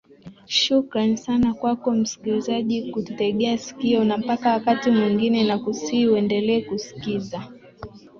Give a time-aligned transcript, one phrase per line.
[0.47, 7.47] shukrani sana kwako msikilizaji kututegea sikio na mpaka wakati mwengine nakusihi uendelee kusikiza